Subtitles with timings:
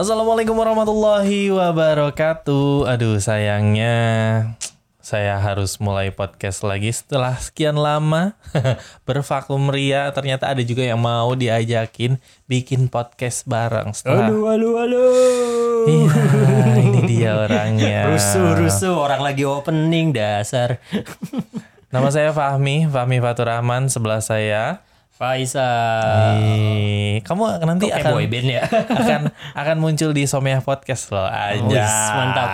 [0.00, 2.88] Assalamualaikum warahmatullahi wabarakatuh.
[2.88, 4.00] Aduh sayangnya
[4.96, 8.32] saya harus mulai podcast lagi setelah sekian lama
[9.04, 10.08] bervakum ria.
[10.16, 12.16] Ternyata ada juga yang mau diajakin
[12.48, 13.92] bikin podcast bareng.
[13.92, 15.84] Setelah Aduh, aduh, aduh.
[15.84, 16.24] Iya,
[16.80, 18.08] ini dia orangnya.
[18.16, 18.96] Rusuh, rusuh.
[18.96, 20.80] Orang lagi opening dasar.
[21.92, 23.92] Nama saya Fahmi, Fahmi Fatur Rahman.
[23.92, 24.80] Sebelah saya
[25.20, 26.40] Faisal.
[26.40, 28.64] Ih, kamu nanti Kayak akan boy band ya.
[29.04, 31.60] akan akan muncul di Someah Podcast loh aja.
[31.60, 32.48] Wis, mantap.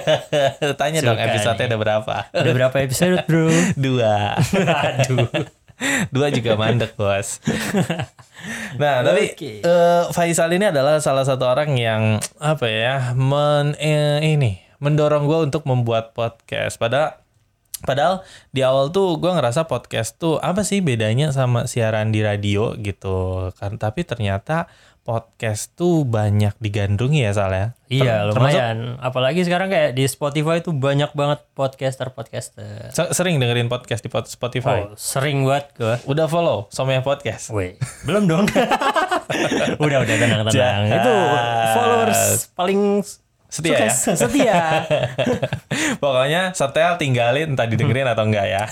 [0.78, 1.66] Tanya dong Suka episode nih.
[1.66, 2.14] ada berapa?
[2.30, 3.50] Udah berapa episode, bro?
[3.90, 4.38] Dua.
[4.38, 5.26] Aduh.
[6.14, 7.42] Dua juga mandek, Bos.
[8.78, 14.62] Nah, tapi eh, Faisal ini adalah salah satu orang yang apa ya, men eh, ini
[14.80, 16.80] mendorong gue untuk membuat podcast.
[16.80, 17.19] Padahal
[17.80, 22.72] Padahal di awal tuh gue ngerasa podcast tuh apa sih bedanya sama siaran di radio
[22.74, 23.76] gitu kan.
[23.76, 24.68] Tapi ternyata
[25.00, 27.66] podcast tuh banyak digandrungi ya soalnya.
[27.88, 28.78] Iya, Ter- termasuk- lumayan.
[29.00, 32.92] Apalagi sekarang kayak di Spotify itu banyak banget podcaster-podcaster.
[32.92, 34.86] se- sering dengerin podcast di pot- Spotify.
[34.86, 35.94] Oh, sering banget gue.
[36.04, 37.48] Udah follow Somea Podcast.
[37.48, 37.74] Woi,
[38.04, 38.44] belum dong.
[39.82, 40.54] udah, udah tenang, tenang.
[40.54, 40.94] Jangan.
[40.94, 41.14] Itu
[41.72, 42.20] followers
[42.52, 42.80] paling
[43.50, 43.90] Setia ya?
[43.90, 44.62] sukses, Setia.
[46.02, 48.64] Pokoknya setel tinggalin entah didengerin atau enggak ya.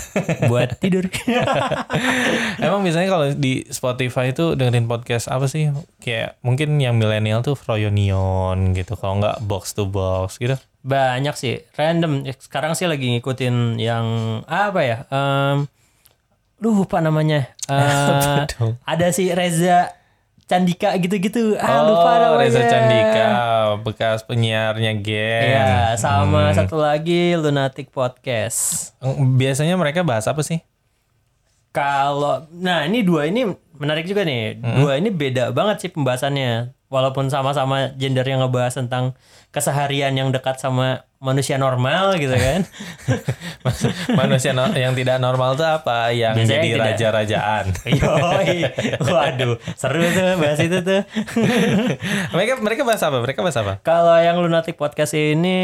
[0.47, 1.11] Buat tidur.
[2.65, 5.75] Emang biasanya kalau di Spotify itu dengerin podcast apa sih?
[5.99, 8.95] Kayak mungkin yang milenial tuh Froyonion gitu.
[8.95, 10.55] Kalau enggak box to box gitu.
[10.87, 12.23] Banyak sih, random.
[12.39, 14.07] Sekarang sih lagi ngikutin yang
[14.47, 14.97] apa ya?
[15.11, 15.67] Em
[16.59, 17.51] lupa namanya.
[18.59, 18.79] Dong?
[18.83, 19.98] ada si Reza
[20.49, 21.61] Candika gitu-gitu.
[21.61, 22.41] Ah, lupa oh, namanya.
[22.41, 23.27] Reza Candika,
[23.85, 25.45] bekas penyiarnya Gen.
[25.45, 26.01] Iya, Hmm.
[26.01, 28.91] sama satu lagi Lunatic Podcast.
[29.37, 30.65] Biasanya mereka bahas apa sih?
[31.69, 33.45] Kalau nah ini dua ini
[33.79, 34.59] menarik juga nih.
[34.61, 34.85] Hmm.
[34.85, 36.77] Dua ini beda banget sih pembahasannya.
[36.89, 39.13] Walaupun sama-sama gender yang ngebahas tentang
[39.53, 42.65] keseharian yang dekat sama manusia normal gitu kan.
[44.21, 46.15] Manusia no- yang tidak normal tuh apa?
[46.15, 47.65] Yang Biasanya jadi raja-rajaan.
[48.01, 48.59] Yoi.
[49.05, 51.01] Waduh, seru tuh bahas itu tuh.
[52.35, 53.19] mereka mereka bahas apa?
[53.21, 53.73] Mereka bahas apa?
[53.83, 55.59] Kalau yang Lunatic Podcast ini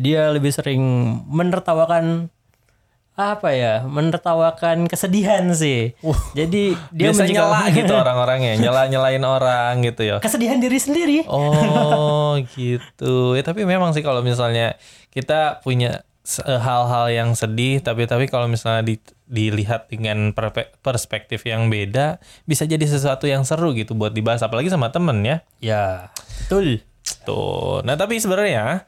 [0.00, 0.82] dia lebih sering
[1.30, 2.32] menertawakan
[3.16, 3.80] apa ya?
[3.82, 5.96] Menertawakan kesedihan sih.
[6.32, 10.16] Jadi dia Biasa nyela gitu orang-orangnya, nyela-nyelain orang gitu ya.
[10.20, 11.16] kesedihan diri sendiri.
[11.26, 13.32] Oh gitu.
[13.32, 14.76] Ya tapi memang sih kalau misalnya
[15.10, 20.36] kita punya se- hal-hal yang sedih, tapi tapi kalau misalnya di- dilihat dengan
[20.80, 25.36] perspektif yang beda, bisa jadi sesuatu yang seru gitu buat dibahas, apalagi sama temen ya.
[25.58, 26.12] Ya,
[26.44, 26.84] betul.
[27.24, 27.80] Tuh.
[27.80, 28.84] Nah tapi sebenarnya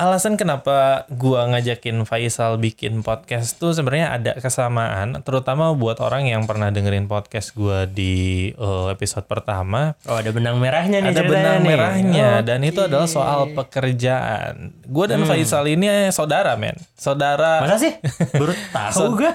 [0.00, 6.48] alasan kenapa gua ngajakin Faisal bikin podcast tuh sebenarnya ada kesamaan, terutama buat orang yang
[6.48, 9.94] pernah dengerin podcast gua di eh, episode pertama.
[10.08, 11.68] Oh, ada benang merahnya nih ada benang nih.
[11.68, 12.46] merahnya Oke.
[12.48, 14.72] dan itu adalah soal pekerjaan.
[14.88, 17.60] Gue dan Faisal ini saudara men, saudara.
[17.62, 17.92] Masa sih?
[18.40, 19.32] Baru tahu gue.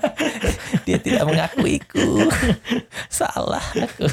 [0.86, 2.30] Dia tidak mengakuiku.
[3.10, 4.06] Salah aku.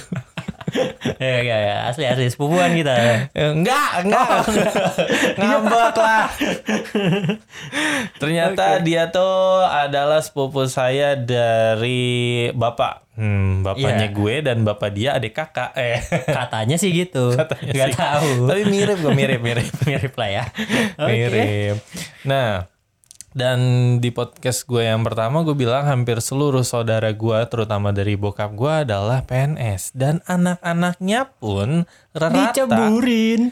[1.16, 2.94] Ya, ya, ya, asli asli sepupuan kita.
[2.94, 4.28] Eh, Enggak, enggak.
[5.36, 6.26] Ngambek lah.
[8.16, 12.02] Ternyata dia tuh adalah sepupu saya dari
[12.52, 13.06] bapak.
[13.14, 14.16] Hmm, bapaknya Iya.
[14.16, 15.70] gue dan bapak dia adik kakak.
[15.76, 17.38] Eh, Katanya sih gitu.
[17.38, 17.96] Katanya Gak sih.
[17.96, 18.32] tahu.
[18.50, 19.70] tapi mirip kok, mirip, mirip.
[19.86, 20.44] Mirip lah ya.
[20.98, 21.14] Oke.
[21.14, 21.78] Mirip.
[22.24, 22.66] Nah,
[23.34, 23.60] dan
[23.98, 28.86] di podcast gue yang pertama gue bilang hampir seluruh saudara gue, terutama dari bokap gue
[28.86, 29.98] adalah PNS.
[29.98, 33.50] Dan anak-anaknya pun rata Diceburin.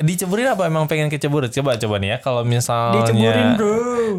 [0.00, 1.46] Diceburin apa emang pengen kecebur?
[1.52, 2.18] Coba coba nih ya.
[2.18, 3.76] Kalau misalnya Diceburin, Bro.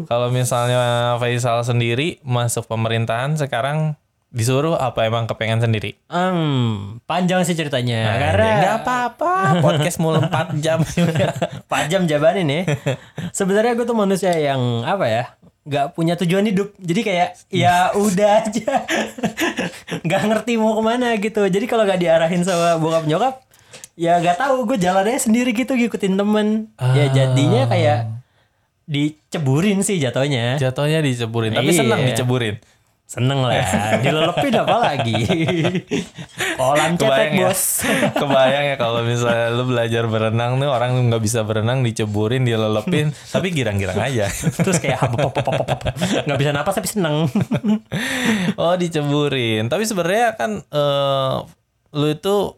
[0.08, 0.80] Kalau misalnya
[1.20, 4.00] Faisal sendiri masuk pemerintahan sekarang
[4.32, 5.92] disuruh apa emang kepengen sendiri?
[6.08, 8.00] Hmm, panjang sih ceritanya.
[8.02, 9.32] Nah, Karena nggak apa-apa.
[9.60, 10.80] Podcast mulu 4 jam.
[11.68, 12.62] 4 jam jabanin nih.
[13.30, 15.24] Sebenarnya gue tuh manusia yang apa ya?
[15.62, 16.74] Gak punya tujuan hidup.
[16.74, 18.82] Jadi kayak ya udah aja.
[20.10, 21.44] Gak ngerti mau ke mana gitu.
[21.44, 23.38] Jadi kalau gak diarahin sama bokap nyokap,
[23.94, 24.66] ya gak tahu.
[24.66, 26.66] Gue jalannya sendiri gitu ngikutin temen.
[26.96, 28.10] Ya jadinya kayak
[28.84, 30.58] diceburin sih jatuhnya.
[30.58, 31.78] Jatuhnya diceburin, tapi Iya.
[31.78, 32.58] senang diceburin.
[33.12, 33.60] Seneng lah.
[34.04, 35.20] Dilelepin apa lagi?
[36.56, 37.62] Kolam cetek Kebayang ya, bos.
[38.24, 43.52] kebayang ya kalau misalnya lu belajar berenang tuh orang nggak bisa berenang diceburin, dilelepin, tapi
[43.52, 44.32] girang-girang aja.
[44.32, 45.12] Terus kayak
[46.24, 47.28] nggak bisa napas tapi seneng.
[48.56, 51.34] oh diceburin, tapi sebenarnya kan eh,
[51.92, 52.56] lu itu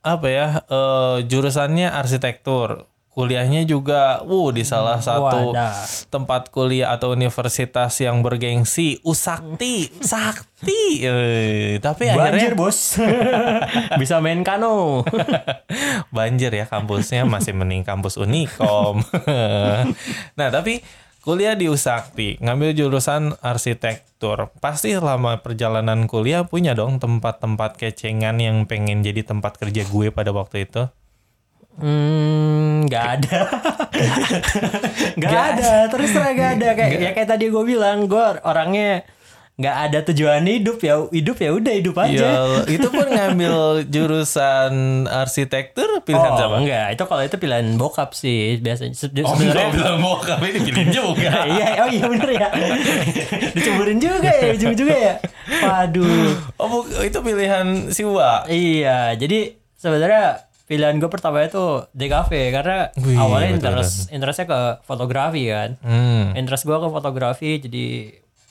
[0.00, 5.74] apa ya eh, jurusannya arsitektur, kuliahnya juga uh di salah satu Wadah.
[6.10, 12.98] tempat kuliah atau universitas yang bergengsi Usakti Sakti Eh, tapi akhirnya Banjir bos.
[14.00, 15.06] Bisa main kano.
[16.16, 19.02] banjir ya kampusnya masih mending kampus Unikom
[20.38, 20.80] nah tapi
[21.24, 28.68] kuliah di Usakti ngambil jurusan arsitektur pasti selama perjalanan kuliah punya dong tempat-tempat kecengan yang
[28.68, 30.88] pengen jadi tempat kerja gue pada waktu itu
[31.74, 33.38] Hmm, nggak ada.
[35.18, 35.70] Nggak ada.
[35.90, 36.68] Terus terang nggak ada.
[36.74, 39.02] Kayak ya kayak tadi gue bilang, gue orangnya
[39.54, 41.02] nggak ada tujuan hidup ya.
[41.10, 42.26] Hidup ya udah hidup aja.
[42.26, 42.34] Ya,
[42.66, 43.54] itu pun ngambil
[43.86, 44.72] jurusan
[45.06, 46.56] arsitektur pilihan oh, siapa?
[46.58, 46.86] enggak.
[46.94, 48.94] Itu kalau itu pilihan bokap sih biasanya.
[48.94, 51.42] Se- Oh, Sebenarnya bilang mau kami dipilih juga.
[51.54, 52.48] iya, oh iya bener ya.
[53.54, 55.14] Diceburin juga ya, ujung juga ya.
[55.58, 56.38] Waduh.
[56.58, 58.46] Oh, itu pilihan si Wa.
[58.46, 64.60] Iya, jadi sebenarnya pilihan gue pertama itu DKV karena Wih, awalnya betul, interest interestnya ke
[64.88, 65.76] fotografi kan.
[65.84, 66.32] Hmm.
[66.32, 67.86] Interest gue ke fotografi jadi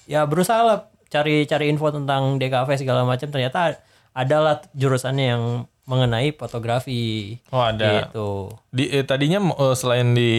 [0.06, 0.77] ya berusaha lah
[1.10, 3.81] cari cari info tentang DKV segala macam ternyata
[4.13, 5.44] adalah jurusannya yang
[5.83, 7.38] mengenai fotografi.
[7.51, 8.07] Oh, ada.
[8.07, 8.54] Gitu.
[8.71, 10.31] Di eh, tadinya eh, selain di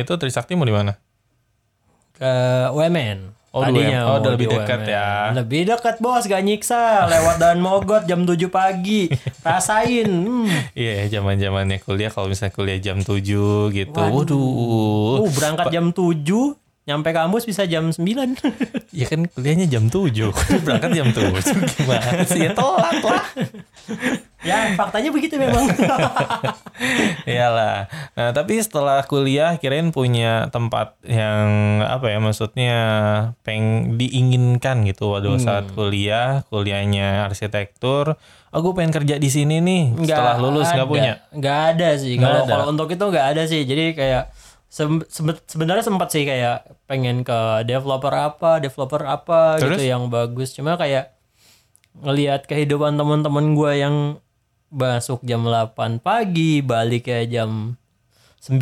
[0.00, 0.96] itu Trisakti mau di mana?
[2.16, 2.32] Ke
[2.72, 3.39] UMN.
[3.50, 4.06] Oh, di UMN.
[4.06, 5.34] Oh, udah lebih dekat ya.
[5.34, 7.10] Lebih dekat bos, gak nyiksa.
[7.10, 9.10] Lewat dan mogot jam 7 pagi.
[9.46, 10.06] Rasain.
[10.06, 10.46] Hmm.
[10.70, 13.98] Iya, zaman-zamannya kuliah kalau misalnya kuliah jam 7 gitu.
[13.98, 15.26] Waduh.
[15.26, 18.00] Uh, berangkat jam 7, nyampe kampus bisa jam 9.
[18.90, 20.10] Ya kan kuliahnya jam 7.
[20.66, 21.30] Berangkat jam 7.
[21.78, 22.42] Gimana sih?
[22.42, 23.22] Ya telat lah.
[24.42, 25.70] ya, faktanya begitu memang.
[27.30, 27.86] Iyalah.
[28.16, 31.46] Nah, tapi setelah kuliah kirain punya tempat yang
[31.84, 32.76] apa ya maksudnya
[33.46, 35.44] peng diinginkan gitu waduh Hmm.
[35.46, 38.18] saat kuliah, kuliahnya arsitektur,
[38.50, 41.12] aku pengen kerja di sini nih setelah lulus nggak punya.
[41.30, 42.18] Nggak ada sih.
[42.18, 43.62] Kalau untuk itu nggak ada sih.
[43.62, 44.34] Jadi kayak
[44.70, 47.34] sem- sebe- sebenarnya sempat sih kayak pengen ke
[47.64, 49.76] developer apa, developer apa Terus?
[49.76, 50.54] gitu yang bagus.
[50.54, 51.12] Cuma kayak
[51.98, 53.96] ngelihat kehidupan teman-teman gue yang
[54.70, 57.74] masuk jam 8 pagi, balik kayak jam
[58.40, 58.56] 9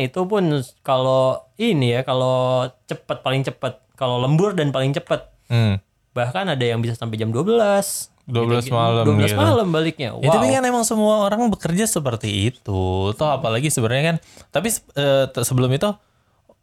[0.00, 0.44] itu pun
[0.80, 5.82] kalau ini ya kalau cepet paling cepet kalau lembur dan paling cepet Hmm.
[6.10, 9.36] bahkan ada yang bisa sampai jam 12 12 malam 12 gitu.
[9.36, 12.82] malam baliknya wow Ya tapi kan emang semua orang bekerja seperti itu.
[13.12, 14.16] Toh apalagi sebenarnya kan.
[14.50, 15.90] Tapi eh, sebelum itu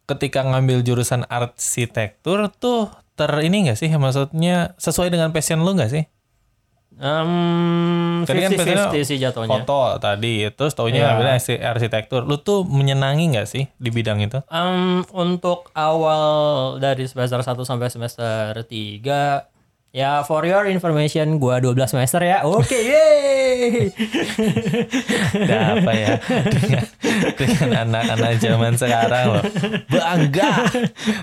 [0.05, 5.91] ketika ngambil jurusan arsitektur tuh ter ini gak sih maksudnya sesuai dengan passion lu gak
[5.91, 6.07] sih?
[6.97, 9.49] Um, Tadi kan 50-50 passionnya sih jatuhnya.
[9.61, 12.25] Foto tadi terus taunya ngambilnya arsi- arsitektur.
[12.25, 14.41] Lu tuh menyenangi gak sih di bidang itu?
[14.49, 16.25] Um, untuk awal
[16.79, 19.56] dari semester 1 sampai semester 3
[19.97, 22.45] ya for your information gua 12 semester ya.
[22.45, 23.89] Oke, yeay.
[25.33, 26.85] Gak apa ya dengan,
[27.37, 29.43] dengan anak-anak zaman sekarang loh
[29.89, 30.53] bangga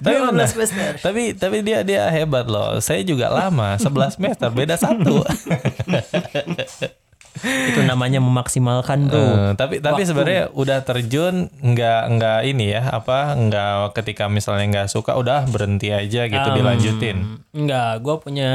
[0.03, 0.49] tapi 12 bener.
[0.49, 0.93] semester.
[0.99, 5.23] tapi tapi dia dia hebat loh saya juga lama 11 semester beda satu
[7.43, 9.19] Itu namanya memaksimalkan, Bro.
[9.19, 10.11] Eh, tapi tapi Waktu.
[10.15, 15.91] sebenarnya udah terjun nggak nggak ini ya apa nggak ketika misalnya nggak suka udah berhenti
[15.91, 17.17] aja gitu Um, dilanjutin
[17.51, 18.53] Enggak, gua punya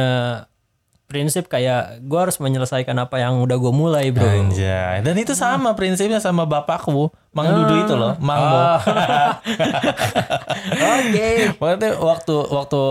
[1.06, 4.30] prinsip kayak gua harus menyelesaikan apa yang udah gue mulai, Bro.
[4.30, 5.02] Anjay.
[5.02, 8.58] Dan itu sama prinsipnya sama bapakku, Mang Dudu itu loh, Mang Mo.
[8.62, 8.78] Ah.
[11.02, 11.58] Oke.
[11.58, 12.82] Waktu waktu waktu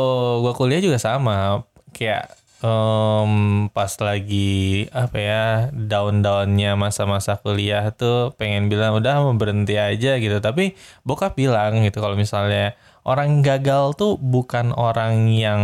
[0.42, 1.62] gua kuliah juga sama,
[1.94, 3.32] kayak em,
[3.70, 10.38] pas lagi apa ya down-downnya masa-masa kuliah tuh pengen bilang udah mau berhenti aja gitu,
[10.42, 12.74] tapi bokap bilang gitu kalau misalnya
[13.06, 15.62] orang gagal tuh bukan orang yang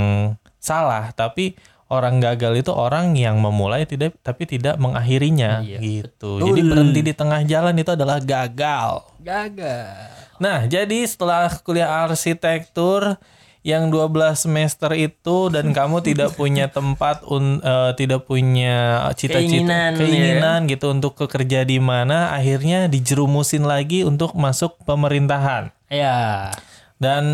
[0.62, 1.58] salah, tapi
[1.92, 6.40] orang gagal itu orang yang memulai tidak tapi tidak mengakhirinya Iya, gitu.
[6.40, 6.48] betul.
[6.50, 9.04] Jadi berhenti di tengah jalan itu adalah gagal.
[9.20, 9.92] Gagal.
[10.40, 13.20] Nah, jadi setelah kuliah arsitektur
[13.64, 19.90] yang 12 semester itu dan kamu tidak punya tempat un, eh, tidak punya cita-cita Keinginan,
[19.96, 19.98] ya.
[19.98, 25.72] keinginan gitu untuk bekerja di mana akhirnya dijerumusin lagi untuk masuk pemerintahan.
[25.88, 26.52] Ya.
[27.00, 27.24] Dan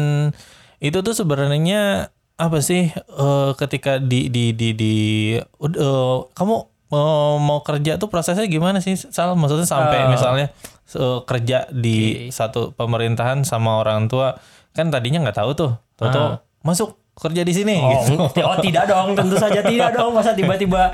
[0.79, 4.95] itu tuh sebenarnya apa sih eh, ketika di di di di
[5.37, 6.55] eh, kamu
[6.89, 9.35] eh, mau kerja tuh prosesnya gimana sih Sal?
[9.35, 10.09] Maksudnya sampai Eh.
[10.09, 10.47] misalnya
[10.95, 14.39] eh, kerja di satu pemerintahan sama orang tua
[14.71, 15.73] kan tadinya nggak tahu tuh,
[16.09, 16.29] tahu
[16.61, 18.41] masuk kerja di sini Oh, gitu.
[18.49, 20.17] oh tidak dong, tentu saja tidak dong.
[20.17, 20.89] Masa tiba-tiba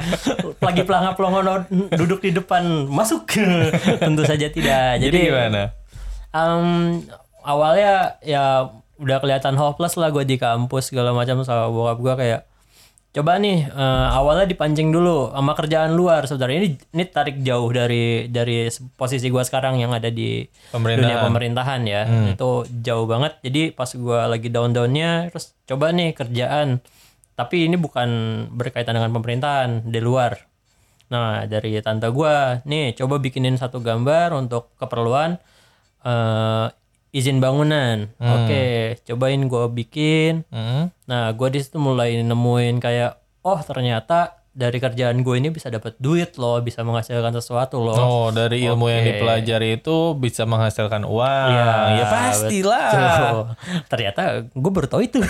[0.59, 1.63] lagi pelangap pelongono
[1.95, 3.31] duduk di depan masuk?
[4.03, 4.99] tentu saja tidak.
[4.99, 5.71] Jadi, Jadi, gimana?
[6.35, 6.67] em,
[7.41, 12.41] awalnya ya udah kelihatan hopeless lah gue di kampus segala macam sama bokap gue kayak
[13.17, 16.29] coba nih eh, awalnya dipancing dulu sama kerjaan luar.
[16.29, 21.01] Sebenarnya ini ini tarik jauh dari dari posisi gua sekarang yang ada di Pemerintahan.
[21.01, 22.03] dunia pemerintahan ya.
[22.37, 23.41] Itu jauh banget.
[23.41, 26.85] Jadi pas gua lagi down downnya terus coba nih kerjaan.
[27.33, 28.09] Tapi ini bukan
[28.53, 30.37] berkaitan dengan pemerintahan di luar.
[31.09, 35.41] Nah dari tante gua nih coba bikinin satu gambar untuk keperluan
[36.05, 36.67] eh,
[37.17, 38.63] izin bangunan oke
[39.03, 40.89] cobain gua bikin Hmm.
[41.07, 45.95] Nah, gue di situ mulai nemuin kayak, oh ternyata dari kerjaan gue ini bisa dapat
[45.97, 47.95] duit loh, bisa menghasilkan sesuatu loh.
[47.95, 49.09] Oh, dari ilmu yang Oke.
[49.15, 51.49] dipelajari itu bisa menghasilkan uang.
[51.49, 52.89] Ya, Ya, pastilah.
[52.91, 53.39] betul.
[53.87, 55.19] Ternyata gue baru tahu itu.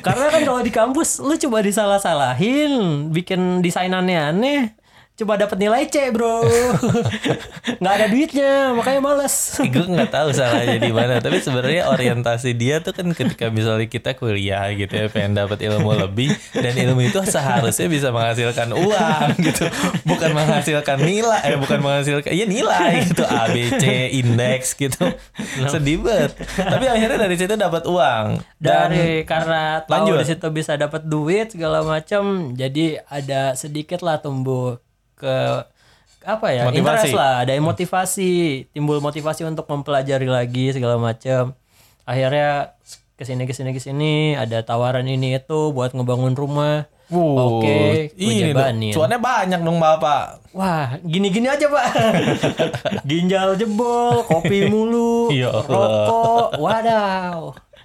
[0.00, 2.70] Karena kan kalau di kampus lu coba disalah-salahin,
[3.08, 4.60] bikin desainannya aneh,
[5.20, 6.48] coba dapat nilai C, Bro.
[7.80, 9.60] nggak ada duitnya, makanya males.
[9.60, 14.16] gue nggak tahu salahnya di mana tapi sebenarnya orientasi dia tuh kan ketika misalnya kita
[14.16, 19.68] kuliah gitu ya pengen dapat ilmu lebih dan ilmu itu seharusnya bisa menghasilkan uang gitu
[20.08, 23.84] bukan menghasilkan nilai eh bukan menghasilkan ya nilai gitu A B C
[24.16, 25.12] indeks gitu
[25.68, 30.16] sedih banget tapi akhirnya dari situ dapat uang dan dari karena tahu Lanjut.
[30.24, 34.80] di situ bisa dapat duit segala macam jadi ada sedikit lah tumbuh
[35.20, 35.36] ke
[36.20, 36.80] apa ya Motivasi.
[37.06, 37.34] interest lah.
[37.40, 38.30] Ada motivasi
[38.70, 41.52] timbul motivasi untuk mempelajari lagi segala macam
[42.02, 42.72] akhirnya
[43.14, 46.88] ke sini ke sini ke sini ada tawaran ini itu buat ngebangun rumah.
[47.10, 48.94] Wuh, oke ini jabanin.
[48.94, 50.46] cuannya banyak dong bapak.
[50.52, 51.86] Wah gini gini aja pak.
[53.08, 55.66] Ginjal jebol kopi mulu Ya Allah.
[55.66, 57.38] rokok wadaw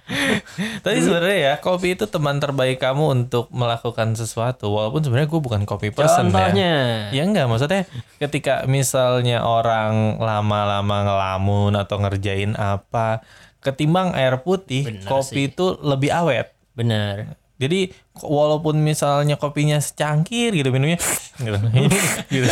[0.86, 5.62] Tapi sebenarnya ya kopi itu teman terbaik kamu untuk melakukan sesuatu walaupun sebenarnya gue bukan
[5.66, 6.30] kopi person ya.
[6.30, 6.74] contohnya
[7.10, 7.90] Ya enggak, maksudnya
[8.22, 13.26] ketika misalnya orang lama-lama ngelamun atau ngerjain apa,
[13.60, 16.54] ketimbang air putih, Bener kopi itu lebih awet.
[16.76, 20.96] benar Jadi walaupun misalnya kopinya secangkir gitu minumnya
[21.36, 21.56] gitu.
[22.34, 22.48] gitu.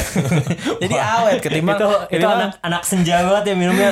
[0.78, 3.90] Jadi awet ketimbang itu itu anak anak senja banget ya minumnya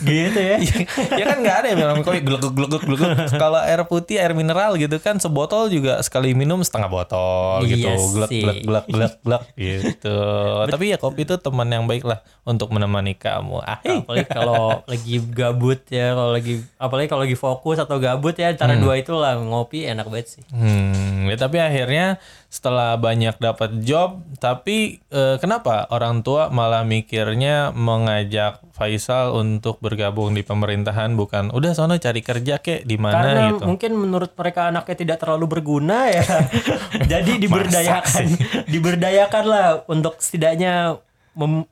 [0.00, 0.56] gitu ya
[1.20, 3.10] ya kan nggak ada yang minum kopi gluk gluk gluk gluk gluk.
[3.32, 7.84] Kalau air putih, air mineral gitu kan sebotol juga sekali minum setengah botol gitu.
[7.84, 8.42] Iya Glek sih.
[8.42, 10.16] glek glek glek glek gitu.
[10.64, 13.60] Tapi ya kopi itu teman yang baik lah untuk menemani kamu.
[13.60, 18.50] Ah, apalagi kalau lagi gabut ya kalau lagi apalagi kalau lagi fokus atau gabut ya
[18.50, 18.80] antara Hmm.
[18.80, 20.94] dua itulah ngopi enak banget sih Hmm,
[21.28, 22.20] ya tapi akhirnya
[22.52, 30.36] setelah banyak dapat job, tapi eh, kenapa orang tua malah mikirnya mengajak Faisal untuk bergabung
[30.36, 31.48] di pemerintahan bukan?
[31.48, 33.64] Udah sono cari kerja kek di mana karena gitu.
[33.64, 36.24] mungkin menurut mereka anaknya tidak terlalu berguna ya.
[37.16, 38.26] Jadi diberdayakan.
[38.68, 41.00] diberdayakan lah untuk setidaknya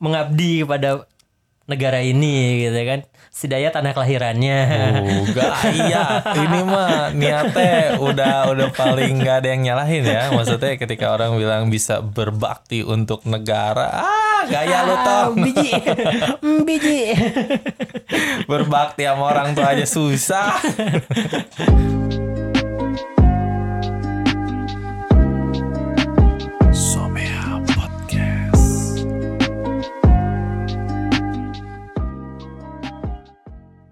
[0.01, 1.05] mengabdi kepada
[1.69, 4.59] negara ini gitu kan setidaknya tanah kelahirannya
[5.01, 6.05] Uh, gaya.
[6.35, 10.29] Ini mah niatnya udah udah paling nggak ada yang nyalahin ya.
[10.35, 15.39] Maksudnya ketika orang bilang bisa berbakti untuk negara, ah gaya lu Ah, toh.
[15.39, 15.71] biji
[16.43, 17.01] Mm, biji
[18.45, 20.59] Berbakti sama orang tua aja susah.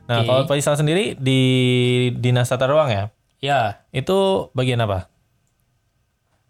[0.08, 0.26] Nah, Oke.
[0.26, 1.40] kalau Faisal sendiri di
[2.12, 3.04] Dinas Tata Ruang ya,
[3.38, 4.16] ya itu
[4.50, 5.12] bagian apa?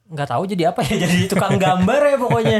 [0.09, 2.59] nggak tahu jadi apa ya jadi tukang gambar ya pokoknya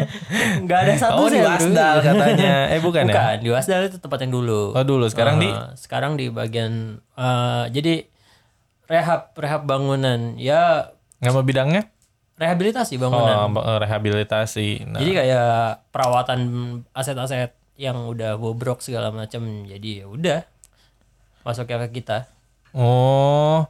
[0.61, 2.69] nggak ada satu Oh, di Wasdal katanya.
[2.69, 3.09] Eh, bukan ya?
[3.09, 5.09] bukan di Wasdal itu tempat yang dulu Oh, dulu.
[5.09, 8.05] Sekarang di Eh, sekarang di bagian eh, jadi
[8.85, 11.89] rehab rehab bangunan ya nama bidangnya?
[12.37, 14.85] rehabilitasi Oh, bangunan ba- rehabilitasi.
[14.87, 15.51] Nah, jadi kayak
[15.89, 16.41] perawatan
[16.93, 20.39] aset-aset yang udah bobrok segala macam jadi ya udah
[21.43, 22.27] masuk ke kita
[22.73, 23.65] Oh.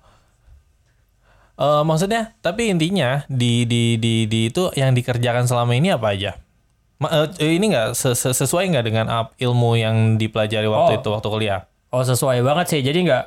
[1.58, 6.38] Eh, maksudnya, tapi intinya di di di di itu yang dikerjakan selama ini apa aja?
[6.98, 10.98] Ma- eh, ini nggak se- se- sesuai nggak dengan ap- ilmu yang dipelajari waktu Oh.
[10.98, 11.60] itu waktu kuliah?
[11.90, 12.80] Oh sesuai banget sih.
[12.80, 13.25] Jadi nggak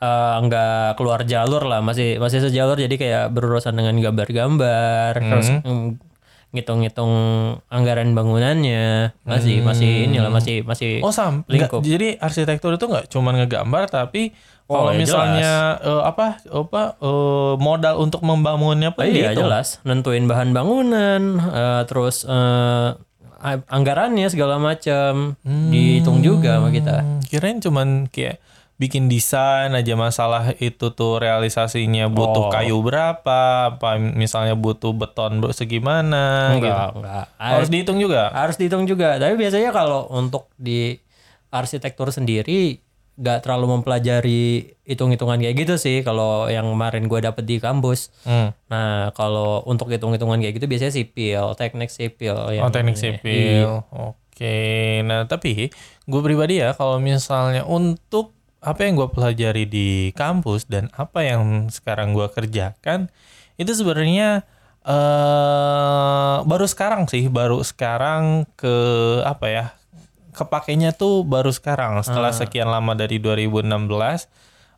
[0.00, 1.80] eh, nggak keluar jalur lah.
[1.80, 2.76] Masih masih sejalur.
[2.76, 5.12] Jadi kayak berurusan dengan gambar-gambar.
[5.18, 5.88] Terus mm,
[6.54, 7.12] ngitung-ngitung
[7.66, 9.10] anggaran bangunannya.
[9.22, 11.02] Masih masih inilah masih masih.
[11.02, 11.82] Oh sam, Lingkup.
[11.82, 14.30] jadi arsitektur itu nggak cuma ngegambar tapi
[14.64, 19.44] kalau Oh, ya misalnya eh, apa apa eh, modal untuk membangunnya pun Oh, iya dihitung.
[19.44, 19.82] jelas.
[19.82, 21.22] Nentuin bahan bangunan.
[21.44, 22.96] eh, terus a-
[23.68, 26.96] anggarannya segala macam dihitung juga sama kita.
[26.98, 28.40] Hmm, kirain cuman kayak
[28.74, 32.50] bikin desain aja masalah itu tuh realisasinya butuh Oh.
[32.50, 33.40] kayu berapa,
[33.72, 36.66] apa misalnya butuh beton segimana gitu.
[36.66, 37.24] Enggak, enggak.
[37.38, 38.30] Harus dihitung juga.
[38.30, 39.16] harus dihitung juga.
[39.16, 40.98] Tapi biasanya kalau untuk di
[41.48, 42.82] arsitektur sendiri
[43.14, 44.42] gak terlalu mempelajari
[44.82, 48.10] hitung-hitungan kayak gitu sih kalau yang kemarin gue dapet di kampus.
[48.26, 48.50] Hmm.
[48.66, 52.34] Nah kalau untuk hitung-hitungan kayak gitu biasanya sipil, teknik sipil.
[52.50, 53.02] Yang, Oh teknik Iya.
[53.06, 53.68] sipil.
[53.94, 54.58] Oke.
[55.06, 55.70] Nah tapi
[56.02, 61.68] gue pribadi ya kalau misalnya untuk apa yang gue pelajari di kampus dan apa yang
[61.68, 63.12] sekarang gue kerjakan
[63.60, 64.42] itu sebenarnya
[64.84, 68.76] eh baru sekarang sih, baru sekarang ke
[69.24, 69.66] apa ya?
[70.34, 74.26] Kepakainya tuh baru sekarang setelah sekian lama dari 2016.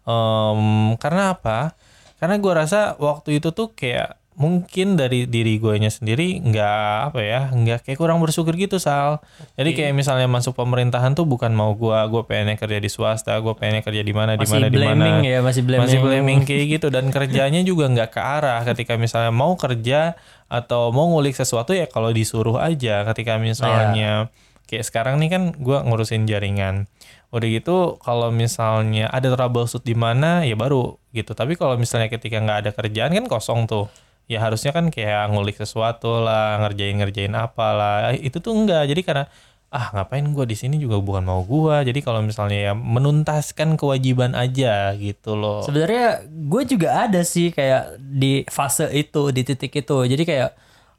[0.07, 1.75] Em, karena apa?
[2.21, 7.21] Karena gue rasa waktu itu tuh kayak mungkin dari diri gue nya sendiri nggak apa
[7.25, 9.25] ya nggak kayak kurang bersyukur gitu sal.
[9.57, 13.57] Jadi kayak misalnya masuk pemerintahan tuh bukan mau gue gue pengennya kerja di swasta gue
[13.57, 14.93] pengennya kerja di mana di mana di mana.
[14.93, 15.89] blaming ya, masih blaming.
[15.89, 16.93] masih blaming kayak gitu.
[16.93, 18.61] Dan kerjanya juga nggak ke arah.
[18.69, 20.21] Ketika misalnya mau kerja
[20.53, 23.09] atau mau ngulik sesuatu ya kalau disuruh aja.
[23.09, 24.29] Ketika misalnya
[24.69, 26.93] kayak sekarang nih kan gue ngurusin jaringan.
[27.33, 31.33] Udah gitu kalau misalnya ada troubleshoot di mana ya baru gitu.
[31.33, 33.89] Tapi kalau misalnya ketika nggak ada kerjaan kan kosong tuh
[34.27, 39.03] ya harusnya kan kayak ngulik sesuatu lah ngerjain ngerjain apa lah itu tuh enggak jadi
[39.07, 39.25] karena
[39.67, 44.33] ah ngapain gue di sini juga bukan mau gue jadi kalau misalnya ya menuntaskan kewajiban
[44.39, 49.99] aja gitu loh Sebenarnya gue juga ada sih kayak di fase itu, di titik itu.
[50.07, 50.51] Jadi kayak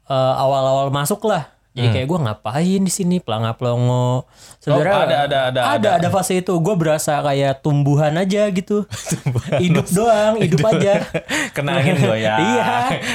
[0.06, 1.57] eh, awal-awal masuk lah.
[1.78, 4.26] Jadi kayak gue ngapain di sini pelanga pelongo.
[4.58, 4.98] Sebenarnya Hmm.
[4.98, 6.50] Oh, ada, ada, ada, ada, ada fase itu.
[6.56, 8.82] Gue berasa kayak tumbuhan aja gitu.
[9.62, 11.06] hidup doang, hidup aja.
[11.54, 12.66] kena angin gue ya Iya,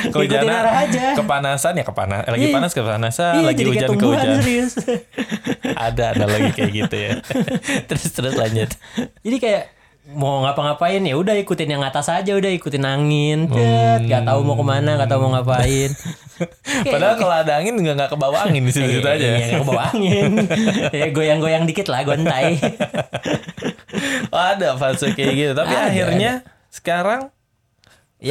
[0.08, 1.06] ikutin arah aja.
[1.14, 2.54] kepanasan ya kepanas lagi Iya.
[2.54, 4.74] panas kepanasan Iya, lagi hujan tumbuhan kehujan serius.
[5.76, 7.12] ada ada lagi kayak gitu ya
[7.86, 8.70] terus terus lanjut
[9.20, 9.64] Jadi kayak
[10.12, 13.48] mau ngapa-ngapain ya udah ikutin yang atas aja udah ikutin angin.
[13.48, 15.96] Cet, nggak tahu mau ke mana nggak tahu mau ngapain.
[16.92, 19.16] Padahal kalau ada angin nggak nggak ke bawah angin di situ aja.
[19.16, 20.32] Iya, nggak ke bawah angin.
[21.00, 22.60] ya goyang-goyang dikit lah gontai.
[24.28, 26.32] Oh, ada fase kayak gitu tapi Ada, akhirnya
[26.68, 27.32] sekarang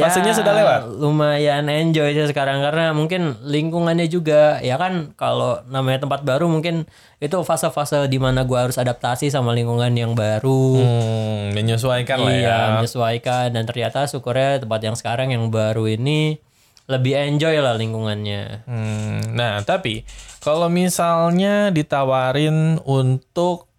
[0.01, 0.81] Fasenya sudah lewat?
[0.89, 6.49] Ya, Lumayan enjoy sih sekarang karena mungkin lingkungannya juga ya kan kalau namanya tempat baru
[6.49, 6.89] mungkin
[7.21, 10.81] itu fase-fase di mana gua harus adaptasi sama lingkungan yang baru.
[10.81, 16.41] hmm, menyesuaikan lah ya Iya, menyesuaikan dan ternyata syukurnya tempat yang sekarang yang baru ini
[16.89, 18.65] lebih enjoy lah lingkungannya.
[18.65, 20.03] Hmm, nah, tapi
[20.41, 23.71] kalau misalnya ditawarin untuk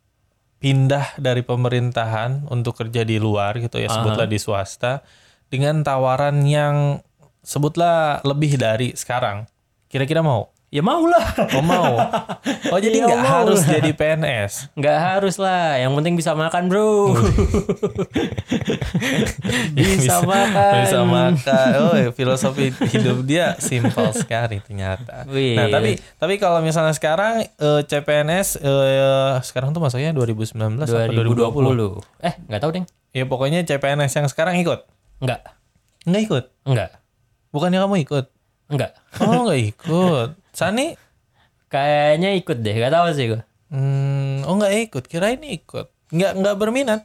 [0.62, 5.04] pindah dari pemerintahan untuk kerja di luar gitu ya, sebutlah di swasta
[5.54, 6.98] dengan tawaran yang
[7.46, 9.46] sebutlah lebih dari sekarang.
[9.86, 10.50] Kira-kira mau?
[10.74, 11.22] Ya mau lah.
[11.54, 11.94] Oh mau.
[12.74, 13.78] Oh jadi Iya, nggak mau harus lah.
[13.78, 14.74] jadi PNS.
[14.74, 17.14] Nggak harus lah, yang penting bisa makan bro.
[19.78, 20.74] bisa, makan.
[20.82, 21.70] Bisa makan.
[21.78, 25.22] Oh, ya, filosofi hidup dia simpel sekali ternyata.
[25.30, 25.54] Wih.
[25.54, 32.02] Nah, tapi tapi kalau misalnya sekarang eh, CPNS eh, sekarang tuh masuknya 2019 apa 2020?
[32.18, 32.26] 2020.
[32.26, 32.86] Eh, nggak tahu deng.
[33.14, 34.90] Ya pokoknya CPNS yang sekarang ikut.
[35.24, 35.40] Nggak.
[36.04, 36.44] Nggak ikut.
[36.68, 36.90] Nggak.
[37.48, 38.26] Bukannya kamu ikut?
[38.68, 38.92] Nggak.
[39.24, 40.28] Oh, nggak ikut.
[40.58, 41.00] Sani
[41.72, 43.40] Kayaknya ikut deh, nggak tahu sih gue.
[43.74, 45.04] hmm, oh nggak ikut.
[45.10, 45.90] Kirain ikut.
[46.14, 47.00] Nggak nggak berminat.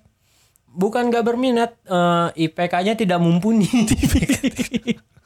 [0.69, 3.65] Bukan nggak berminat, eh, IPK-nya tidak mumpuni.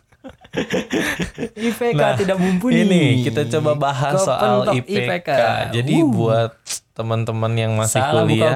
[1.67, 2.85] IPK Nah, tidak mumpuni.
[2.85, 5.29] Ini kita coba bahas soal Kepentok IPK.
[5.73, 6.51] Jadi Uh, buat
[6.93, 8.53] teman-teman yang masih salah kuliah.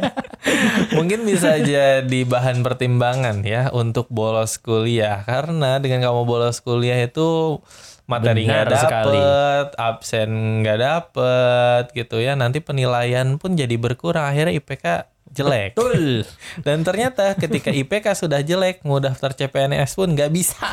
[0.96, 5.20] mungkin bisa jadi bahan pertimbangan ya untuk bolos kuliah.
[5.28, 7.60] Karena dengan kamu bolos kuliah itu
[8.08, 9.20] materi nggak Benar sekali.
[9.20, 10.30] dapet, absen
[10.64, 12.32] nggak dapet gitu ya.
[12.40, 14.24] Nanti penilaian pun jadi berkurang.
[14.24, 14.84] Akhirnya IPK
[15.30, 16.26] jelek Betul.
[16.66, 20.58] dan ternyata ketika IPK sudah jelek mau daftar CPNS pun nggak bisa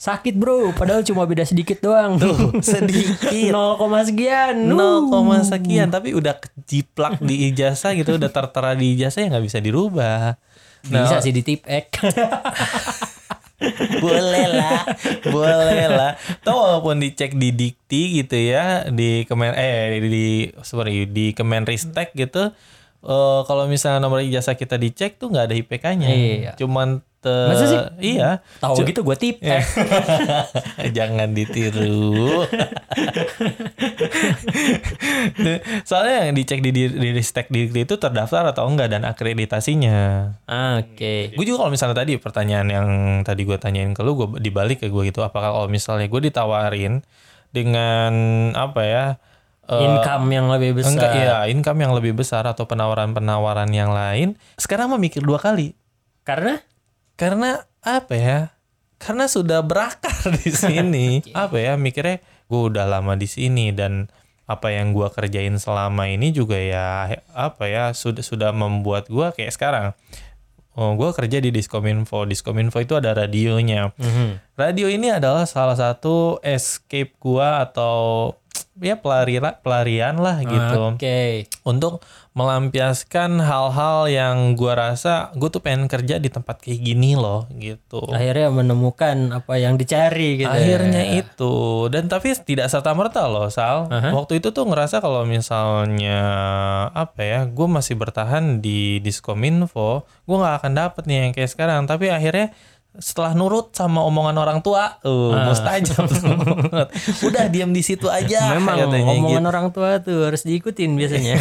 [0.00, 2.16] Sakit bro, padahal cuma beda sedikit doang.
[2.16, 3.20] Tuh, sedikit
[3.52, 4.56] 0, sekian.
[4.68, 5.40] 0, Uh.
[5.42, 10.36] sekian tapi udah kejiplak di ijazah gitu udah tertera di ijazah ya nggak bisa dirubah
[10.88, 11.92] Nah, Bisa sih di tip ek.
[14.00, 14.88] boleh lah
[15.22, 20.28] boleh lah Tahu walaupun dicek di dikti gitu ya di kemen eh di
[20.60, 22.56] sorry di Kemenristek gitu
[23.02, 26.52] eh, kalau misalnya nomor ijazah kita dicek tuh nggak ada IPK-nya Iya.
[26.54, 27.80] cuman te- Masa sih?
[28.06, 29.60] iya Tahu gitu gue tip ek.
[30.96, 32.40] jangan ditiru
[35.82, 40.32] soalnya yang dicek di di, di Ristek dikti itu terdaftar atau enggak dan akreditasinya
[40.78, 41.32] Oke.
[41.32, 42.88] Gue juga kalau misalnya tadi pertanyaan yang
[43.22, 47.04] tadi gue tanyain ke lu, gue dibalik ke gue gitu, apakah kalau misalnya gue ditawarin
[47.50, 48.12] dengan
[48.52, 49.04] apa ya?
[49.70, 50.90] Eh, Income yang lebih besar.
[50.92, 54.34] Enggak, iya, income yang lebih besar atau penawaran-penawaran yang lain.
[54.58, 55.78] Sekarang mah mikir dua kali.
[56.22, 56.58] Karena
[57.14, 58.38] Karena apa ya?
[58.96, 61.22] Karena sudah berakar di sini.
[61.32, 61.76] apa ya?
[61.76, 64.10] Mikirnya gue udah lama di sini dan
[64.44, 69.54] apa yang gua kerjain selama ini juga ya apa ya sudah sudah membuat gua kayak
[69.54, 69.86] sekarang.
[70.74, 72.26] Oh, gua kerja di Diskominfo.
[72.26, 73.94] Diskominfo itu ada radionya.
[73.94, 74.58] Mhm.
[74.58, 78.34] Radio ini adalah salah satu escape gua atau
[78.80, 81.46] ya pelari pelarian lah gitu Oke.
[81.62, 87.50] untuk melampiaskan hal-hal yang gua rasa gue tuh pengen kerja di tempat kayak gini loh
[87.58, 88.06] gitu.
[88.06, 90.46] Akhirnya menemukan apa yang dicari gitu.
[90.46, 90.54] ya.
[90.54, 91.54] Akhirnya itu
[91.90, 93.90] dan tapi tidak serta merta loh Sal.
[93.90, 96.22] Waktu itu tuh ngerasa kalau misalnya
[96.94, 101.90] apa ya, gue masih bertahan di Diskominfo, gue nggak akan dapet nih yang kayak sekarang.
[101.90, 102.54] Tapi akhirnya
[102.98, 106.26] setelah nurut sama omongan orang tua, uh, mustajab tuh.
[107.30, 108.58] Udah diam di situ aja.
[108.58, 109.50] Memang katanya omongan gitu.
[109.54, 111.38] orang tua tuh harus diikutin biasanya.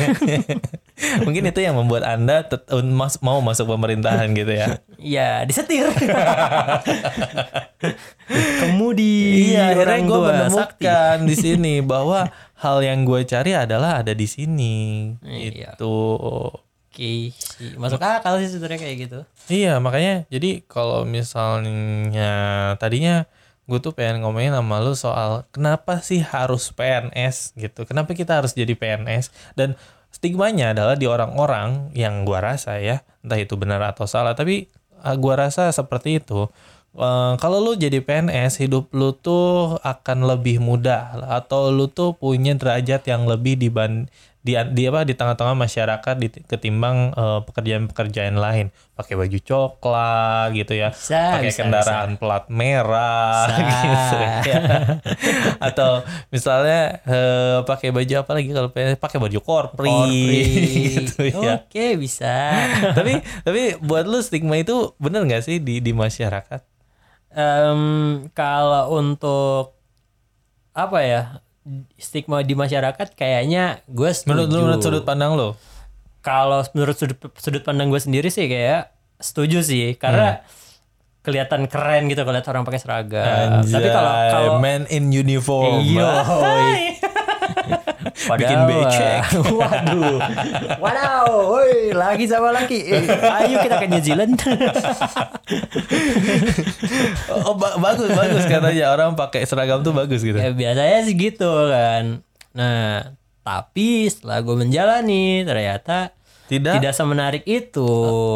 [1.25, 2.45] Mungkin itu yang membuat anda
[2.93, 4.77] mas- mau masuk pemerintahan gitu ya.
[5.01, 5.89] ya disetir.
[8.61, 12.29] Kemudi Iya, akhirnya orang gue menemukan di sini bahwa
[12.61, 14.75] hal yang gue cari adalah ada di sini.
[15.25, 15.73] Iya.
[15.73, 15.97] Itu.
[16.99, 17.79] Oke, sih.
[17.79, 19.19] masuk akal sih sebenarnya kayak gitu.
[19.47, 23.23] Iya, makanya jadi kalau misalnya tadinya
[23.71, 27.87] gue tuh pengen ngomongin sama lu soal kenapa sih harus PNS gitu.
[27.87, 29.79] Kenapa kita harus jadi PNS dan
[30.11, 34.67] stigmanya adalah di orang-orang yang gua rasa ya, entah itu benar atau salah, tapi
[34.99, 36.51] uh, gua rasa seperti itu.
[36.89, 42.57] Eh, kalau lu jadi PNS, hidup lu tuh akan lebih mudah atau lu tuh punya
[42.57, 48.71] derajat yang lebih diban di, di apa di tengah-tengah masyarakat di, ketimbang eh, pekerjaan-pekerjaan lain.
[48.95, 54.19] Pakai baju coklat gitu ya, Bisa, pakai bisa, kendaraan plat merah Bisa.
[54.43, 54.61] gitu ya.
[55.71, 60.43] atau misalnya eh, pakai baju apa lagi kalau pakai baju korpri, Korpri.
[61.03, 61.63] gitu ya.
[61.63, 62.35] Oke, bisa.
[62.95, 66.63] tapi tapi buat lu stigma itu bener nggak sih di di masyarakat?
[67.29, 67.81] Em,
[68.33, 69.79] kalau untuk
[70.73, 71.21] apa ya
[71.99, 74.29] stigma di masyarakat kayaknya gue setuju.
[74.31, 75.49] Menurut lu menurut sudut pandang lo?
[76.23, 80.43] Kalau menurut sudut sudut pandang gue sendiri sih kayak setuju sih karena
[81.19, 83.61] kelihatan keren gitu kalau lihat orang pakai seragam.
[83.67, 85.83] Tapi kalau Anjay, kalau man in uniform.
[85.83, 86.09] Iya.
[88.35, 89.21] Bikin becek.
[89.59, 90.17] Waduh.
[90.77, 91.25] Wadaw.
[91.49, 92.77] Woi, lagi sama laki.
[92.77, 94.37] Eh, ayo kita ke New Zealand.
[97.31, 100.35] oh ba- bagus bagus katanya orang pakai seragam tuh bagus gitu.
[100.35, 102.21] ya biasanya sih gitu kan.
[102.51, 106.13] Nah, tapi setelah gue menjalani ternyata
[106.45, 106.81] Tidak.
[106.81, 107.89] tidak semenarik itu.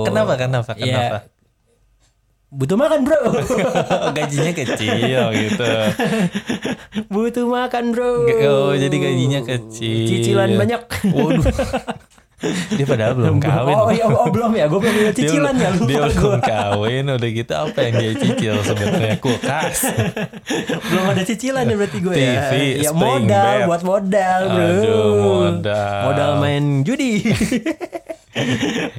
[0.06, 1.18] Kenapa kenapa Ya, kenapa?
[2.54, 3.22] Butuh makan bro.
[4.18, 4.94] Gajinya kecil
[5.34, 5.70] gitu.
[7.14, 8.30] butuh makan bro.
[8.46, 10.06] Oh jadi gajinya kecil.
[10.06, 10.82] Cicilan banyak.
[11.10, 11.46] Waduh.
[12.76, 13.72] Dia padahal belum kawin.
[13.72, 16.40] Oh, iya, oh, belum ya, gue belum punya Dia cicilan ya belum- lupa Dia belum
[16.44, 19.78] kawin udah gitu apa yang dia cicil sebenarnya kulkas.
[20.84, 22.44] belum ada cicilan ya berarti gue ya.
[22.44, 23.64] TV, ya modal bed.
[23.64, 24.60] buat modal bro.
[24.60, 26.00] Aduh, modal.
[26.04, 27.12] Modal main judi.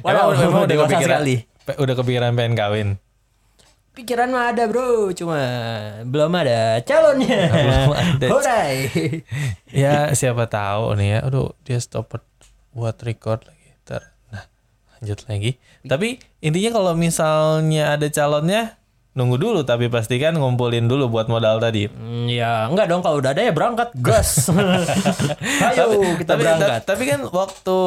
[0.01, 1.35] Waduh, Emang- emang udah kepikiran sekali.
[1.69, 2.87] udah kepikiran pengen kawin.
[3.95, 5.39] Pikiran mah ada bro, cuma
[6.03, 7.47] belum ada calonnya.
[7.55, 8.27] Belum ada.
[8.27, 8.75] Horai.
[9.71, 11.19] Ya siapa tahu nih ya.
[11.23, 12.11] Aduh dia stop
[12.71, 13.71] buat record lagi.
[13.81, 14.11] Ntar.
[14.29, 14.43] Nah
[14.91, 15.55] lanjut lagi.
[15.81, 18.75] Tapi intinya kalau misalnya ada calonnya
[19.15, 21.87] nunggu dulu tapi pastikan ngumpulin dulu buat modal tadi.
[21.87, 24.51] Hmm, ya enggak dong kalau udah ada ya berangkat gas.
[25.71, 26.67] Ayo kita tapi, berangkat.
[26.83, 27.77] ta- tapi kan waktu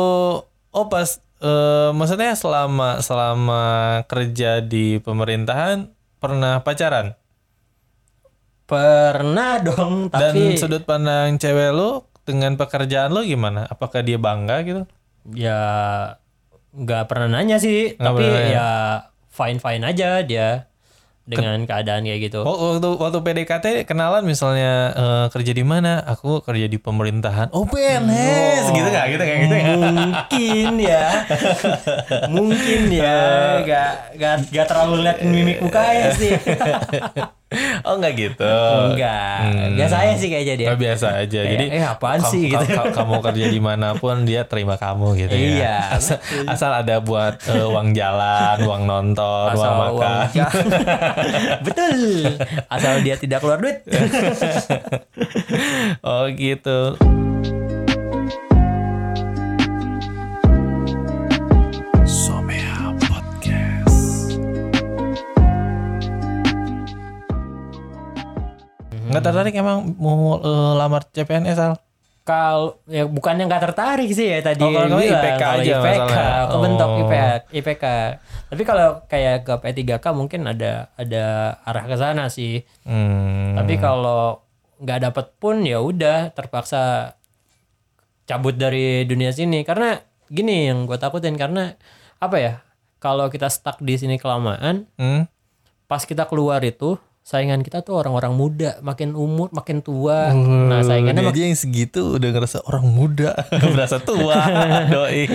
[0.72, 3.62] oh pas eh, maksudnya selama selama
[4.08, 7.14] kerja di pemerintahan pernah pacaran
[8.68, 13.64] Pernah dong, dan tapi sudut pandang cewek lu dengan pekerjaan lu gimana?
[13.64, 14.84] Apakah dia bangga gitu?
[15.32, 15.60] ya
[16.76, 18.68] nggak pernah nanya sih, Nggak tapi pernah ya
[19.32, 20.67] fine fine aja dia
[21.28, 22.40] dengan keadaan kayak gitu.
[22.40, 26.00] Wak- Waktu waktu PDKT kenalan misalnya eh, kerja di mana?
[26.02, 27.52] Aku kerja di pemerintahan.
[27.52, 29.06] Oh PNS gitu nggak?
[29.06, 29.38] Gitu nggak?
[29.38, 29.76] Gitu nggak?
[29.78, 31.04] mungkin ya
[32.28, 33.16] mungkin ya
[33.62, 36.32] gak, gak, gak terlalu lihat mimik mukanya sih
[37.80, 38.44] Oh nggak gitu.
[38.92, 39.72] enggak Hmm.
[39.72, 41.40] biasa aja sih kayaknya dia Nggak biasa aja.
[41.40, 42.60] Kayak, Jadi eh, apaan sih gitu.
[42.68, 45.48] ka- kamu kerja di mana pun dia terima kamu gitu ya.
[45.56, 49.96] Iya, Asal, asal ada buat eh, uang jalan, uang nonton, uang asal makan.
[49.96, 50.28] uang
[51.64, 51.96] betul
[52.68, 53.80] asal dia tidak keluar duit
[56.04, 57.00] oh gitu.
[69.08, 71.74] Nggak tertarik emang mau eh, lamar CPNS Al?
[72.22, 75.80] kalau ya bukannya nggak tertarik sih ya tadi Oh, kalau bilang, IPK kalau aja IPK
[75.80, 76.44] masalahnya.
[76.46, 76.98] kebentok Oh.
[77.00, 77.14] IPK
[77.54, 77.84] IPK
[78.44, 81.24] tapi kalau kayak ke P3K mungkin ada ada
[81.62, 83.56] arah ke sana sih Hmm.
[83.56, 84.44] Tapi kalau
[84.76, 87.16] nggak dapet pun ya udah terpaksa
[88.24, 89.96] cabut dari dunia sini karena
[90.28, 91.80] gini yang gue takutin karena
[92.18, 92.52] apa ya
[92.98, 95.24] kalau kita stuck di sini kelamaan Hmm?
[95.82, 101.28] pas kita keluar itu saingan kita tuh orang-orang muda makin umur makin tua nah saingannya
[101.28, 103.36] dia aja yang segitu udah ngerasa orang muda,
[103.76, 104.40] berasa tua.
[104.88, 105.28] Doi.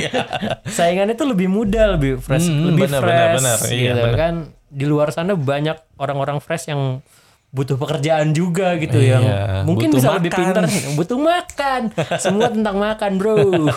[0.65, 3.57] saingannya tuh lebih muda lebih fresh Hmm, lebih benar, fresh benar, benar.
[3.69, 4.17] Iya, gitu benar.
[4.17, 4.33] kan
[4.73, 7.05] di luar sana banyak orang-orang fresh yang
[7.53, 9.23] butuh pekerjaan juga gitu Iya, yang
[9.63, 10.41] mungkin bisa lebih makan.
[10.41, 10.63] pintar
[10.97, 11.81] butuh makan
[12.17, 13.37] semua tentang makan bro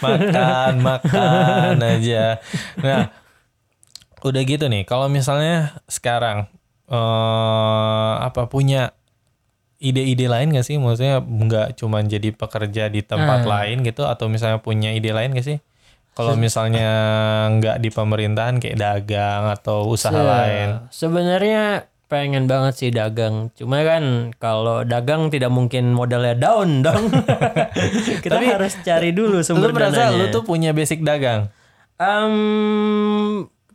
[0.00, 2.40] makan makan aja
[2.76, 3.12] nah
[4.20, 6.48] udah gitu nih kalau misalnya sekarang
[6.90, 8.90] eh apa punya
[9.78, 10.76] ide-ide lain gak sih?
[10.76, 15.46] Maksudnya nggak cuman jadi pekerja di tempat lain gitu atau misalnya punya ide lain gak
[15.46, 15.58] sih?
[16.10, 16.90] Kalau misalnya
[17.48, 20.68] nggak di pemerintahan kayak dagang atau usaha Se- lain.
[20.90, 23.54] sebenarnya pengen banget sih dagang.
[23.54, 27.08] Cuma kan kalau dagang tidak mungkin modalnya down dong.
[28.26, 30.18] Kita Tapi, harus cari dulu lu sumber merasa dananya.
[30.18, 31.48] lu tuh punya basic dagang?
[31.96, 32.34] Em,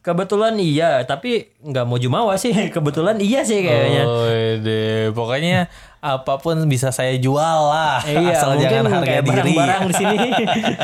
[0.06, 2.54] kebetulan iya, tapi nggak mau jumawa sih.
[2.76, 4.04] Kebetulan iya sih kayaknya.
[4.06, 4.30] Oh,
[4.62, 5.10] deh.
[5.18, 5.66] Pokoknya
[5.98, 8.06] apa pun bisa saya jual lah.
[8.06, 9.30] iya, Asal mungkin jangan harga kayak diri.
[9.34, 10.18] barang-barang di sini.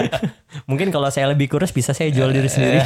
[0.69, 2.81] mungkin kalau saya lebih kurus bisa saya jual diri sendiri.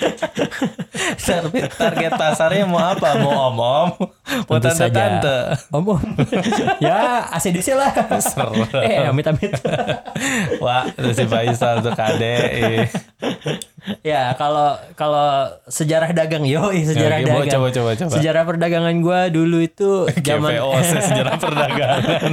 [1.26, 3.18] target, target pasarnya mau apa?
[3.20, 3.88] Mau om-om?
[4.48, 5.56] Mau tante-tante?
[5.70, 6.02] Om, om.
[6.84, 7.90] ya ACDC lah.
[8.20, 8.64] Serem.
[8.80, 9.52] eh, amit-amit.
[10.64, 12.36] Wah, itu si Faisal tuh kade.
[12.50, 12.86] eh.
[14.04, 17.60] ya, kalau kalau sejarah dagang, yo sejarah mau dagang.
[17.60, 18.10] coba, coba, coba.
[18.16, 22.32] Sejarah perdagangan gua dulu itu zaman sejarah perdagangan.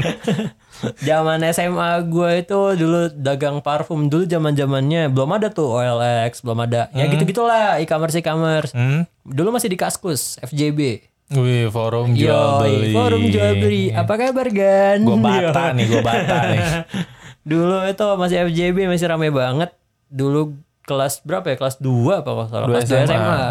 [1.01, 4.07] Zaman SMA gue itu dulu dagang parfum.
[4.07, 6.87] Dulu zaman zamannya belum ada tuh OLX belum ada.
[6.91, 8.71] Ya gitu gitulah e-commerce e-commerce.
[8.73, 9.05] Hmm?
[9.27, 11.03] dulu masih di Kaskus FJB
[11.35, 12.91] Wih, forum jual Yoi, beli.
[12.95, 15.03] forum jual beli apa kabar Gan?
[15.03, 16.61] Gue bata nih, gue bata nih.
[17.43, 19.75] dulu itu masih FJB masih rame banget.
[20.07, 20.55] Dulu
[20.87, 21.59] kelas berapa ya?
[21.59, 23.03] Kelas 2 apa salah kelas 2 SMA.
[23.11, 23.41] SMA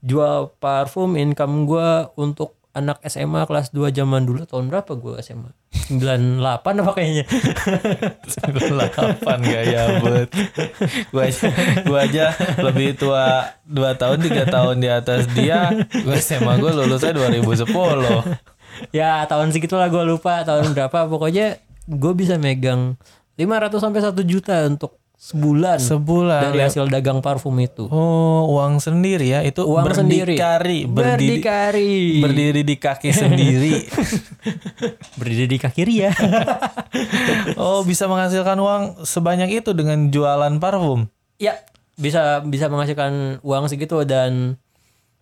[0.00, 5.50] jual parfum income gue untuk anak SMA kelas 2 zaman dulu tahun berapa gue SMA
[5.90, 7.26] 98 apa kayaknya?
[7.26, 10.30] 98 gaya but
[11.10, 11.50] gua aja
[11.82, 12.30] gua aja
[12.62, 15.66] lebih tua 2 tahun 3 tahun di atas dia
[16.06, 17.66] gua SMA gua lulusnya 2010
[18.94, 21.04] ya tahun segitulah gue lupa tahun berapa.
[21.10, 22.96] Pokoknya gue bisa megang
[23.36, 26.48] 500 sampai 1 juta untuk sebulan sebulan.
[26.48, 27.84] dari hasil dagang parfum itu.
[27.92, 29.44] Oh uang sendiri ya?
[29.44, 30.32] Itu uang sendiri.
[30.32, 31.94] berdikari berdiri berdikari.
[32.24, 33.74] berdiri di kaki sendiri.
[35.20, 36.08] Berdiri di kaki ya
[37.60, 41.12] oh bisa menghasilkan uang sebanyak itu dengan jualan parfum?
[41.36, 41.60] Ya
[42.00, 44.56] bisa bisa menghasilkan uang segitu dan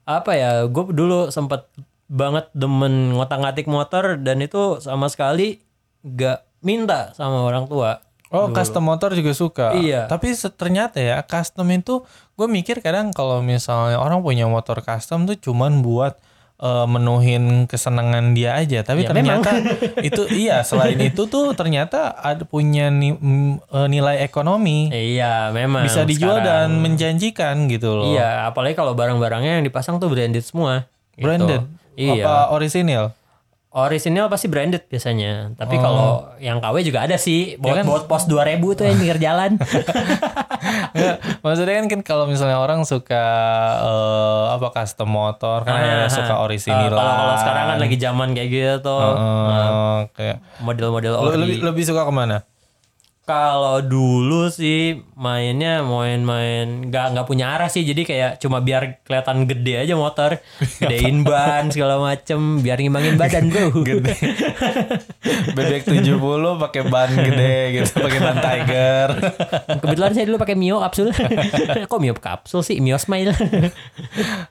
[0.06, 1.66] apa ya gue dulu sempat
[2.06, 5.58] banget demen ngotak-ngatik motor dan itu sama sekali
[6.06, 9.72] gak minta sama orang tua Oh, custom motor juga suka.
[9.72, 10.04] Iya.
[10.04, 15.34] Tapi ternyata ya custom itu gue mikir kadang kalau misalnya orang punya motor custom tuh
[15.34, 16.20] cuman buat
[16.58, 18.82] eh, menuhin kesenangan dia aja.
[18.82, 19.48] Tapi Ya, ternyata
[20.04, 23.16] itu iya selain itu tuh ternyata ada punya ni-
[23.64, 24.90] eh, nilai ekonomi.
[24.90, 26.68] iya memang Bisa dijual sekarang.
[26.68, 28.12] dan menjanjikan gitu loh.
[28.12, 30.84] Iya, apalagi kalau barang-barangnya yang dipasang tuh branded semua.
[31.14, 31.24] gitu.
[31.24, 31.62] Branded.
[31.94, 32.22] Iya.
[32.22, 33.10] Apa orisinil?
[33.70, 35.52] Original pasti branded biasanya.
[35.54, 35.82] Tapi Oh.
[35.82, 37.52] kalau yang KW juga ada sih.
[37.52, 37.84] Ya Buat kan?
[37.84, 38.40] buat pos 2000
[38.72, 39.60] tuh yang pinggir jalan.
[40.90, 43.24] Nggak, maksudnya kan, kan kalau misalnya orang suka
[43.78, 46.90] eh, apa custom motor kan ada suka Eh, orisinil.
[46.90, 49.00] Kalau kalau sekarang kan lagi zaman kayak gitu tuh.
[50.12, 51.36] kayak Model-model ori.
[51.36, 52.40] lebih lebih suka ke mana?
[53.28, 57.84] Kalau dulu sih mainnya main-main nggak nggak punya arah sih.
[57.84, 60.40] Jadi kayak cuma biar kelihatan gede aja motor.
[60.80, 63.68] Gedein ban segala macem biar ngimbangin badan bro.
[63.84, 64.16] Gede.
[65.52, 66.16] Bebek 70
[66.56, 69.08] pakai ban gede gitu, pakai ban Tiger.
[69.84, 71.12] kebetulan saya dulu pakai Mio kapsul.
[71.84, 72.80] Kok Mio kapsul sih?
[72.80, 73.36] Mio Smile.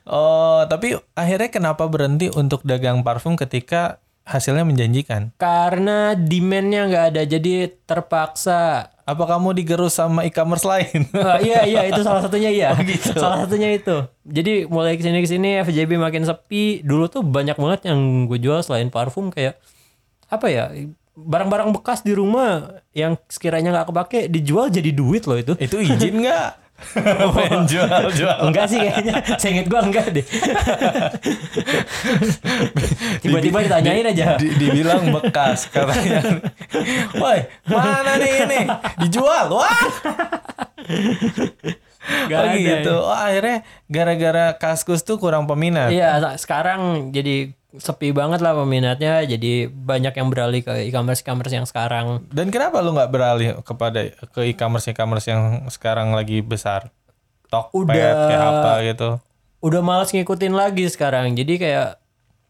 [0.06, 5.32] Oh, tapi akhirnya kenapa berhenti untuk dagang parfum ketika hasilnya menjanjikan?
[5.34, 11.08] karena demandnya nggak ada jadi terpaksa Apa kamu digerus sama e-commerce lain?
[11.16, 13.16] Ah, iya iya itu salah satunya iya gitu.
[13.16, 17.56] salah satunya itu jadi mulai ke sini ke sini FJB makin sepi dulu tuh banyak
[17.56, 19.56] banget yang gue jual selain parfum kayak
[20.28, 20.68] apa ya
[21.16, 26.22] barang-barang bekas di rumah yang sekiranya nggak kepake dijual jadi duit loh itu Itu izin
[26.22, 26.50] nggak?
[27.34, 28.38] Main jual-jual.
[28.48, 29.18] enggak sih kayaknya
[29.50, 30.22] inget gue enggak deh
[33.22, 36.22] tiba-tiba ditanyain aja Di- dibilang bekas katanya.
[37.18, 38.60] Woi, mana nih ini?
[39.02, 39.50] Dijual.
[39.50, 39.82] Wah.
[42.30, 42.58] Gak oh ada.
[42.58, 42.94] gitu.
[42.96, 45.92] Oh akhirnya gara-gara Kaskus tuh kurang peminat.
[45.92, 49.24] Iya, sekarang jadi sepi banget lah peminatnya.
[49.28, 52.24] Jadi banyak yang beralih ke e-commerce e-commerce yang sekarang.
[52.32, 56.88] Dan kenapa lu nggak beralih kepada ke e-commerce e-commerce yang sekarang lagi besar?
[57.48, 58.28] Tokped Udah.
[58.28, 59.08] kayak apa gitu.
[59.64, 61.32] Udah males ngikutin lagi sekarang.
[61.32, 61.98] Jadi kayak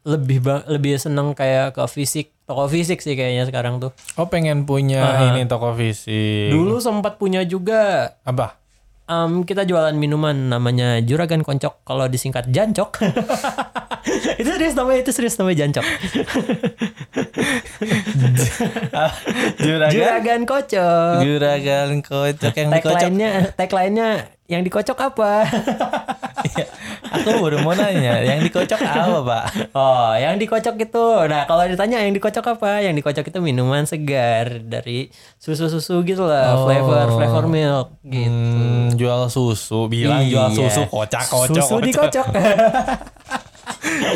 [0.06, 0.40] lebih
[0.70, 3.92] lebih seneng kayak ke fisik, toko fisik sih kayaknya sekarang tuh.
[4.16, 6.50] Oh pengen punya ini toko fisik.
[6.54, 8.57] Dulu sempat punya juga Apa?
[9.08, 13.00] Em, kita jualan minuman namanya Juragan Koncok kalau disingkat Jancok.
[14.40, 15.80] itu serius namanya itu serius namanya Jancok.
[19.64, 19.96] Juragan.
[19.96, 21.24] Juragan Kocok.
[21.24, 22.68] Juragan kocok yang.
[22.68, 24.08] Tagline-nya tagline-nya
[24.44, 25.48] yang dikocok apa?
[26.38, 26.66] Iya.
[27.08, 29.44] Aku baru mau nanya, yang dikocok apa pak?
[29.72, 31.04] oh, yang dikocok itu.
[31.24, 32.78] Nah, kalau ditanya yang dikocok apa?
[32.80, 38.30] Yang dikocok itu minuman segar dari susu-susu gitu lah, flavor flavor milk gitu.
[38.30, 40.68] Hmm, jual susu, bilang jual Iya.
[40.68, 41.58] susu kocak kocok.
[41.58, 42.26] Susu dikocok.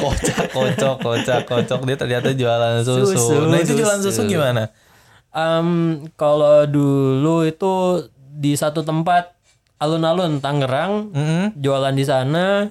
[0.03, 3.15] kocak kocok kocak kocok dia ternyata jualan susu.
[3.15, 4.31] Susu, nah itu jualan susu susu.
[4.31, 4.69] gimana?
[5.33, 5.69] Em,
[6.15, 7.73] kalau dulu itu
[8.33, 9.32] di satu tempat
[9.83, 11.59] alun-alun Tangerang Mm-mm.
[11.59, 12.71] jualan di sana.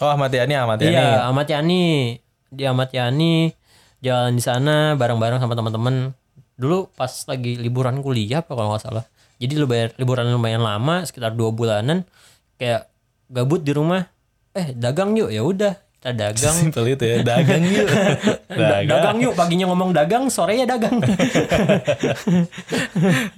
[0.00, 0.96] Oh Ahmad Yani Ahmad Yani.
[0.96, 2.16] Iya, Ahmad Yani.
[2.48, 3.52] Di Ahmad Yani
[4.00, 6.16] jalan di sana bareng-bareng sama teman-teman.
[6.56, 9.04] Dulu pas lagi liburan kuliah apa kalau nggak salah.
[9.38, 12.02] Jadi lu bayar liburan lumayan lama, sekitar dua bulanan.
[12.58, 12.90] Kayak
[13.30, 14.08] gabut di rumah.
[14.56, 15.30] Eh, dagang yuk.
[15.30, 16.54] Ya udah, kita dagang.
[16.54, 17.84] Simpel itu ya, dagang yuk.
[18.48, 21.02] Da- dagang yuk, paginya ngomong dagang, sorenya dagang.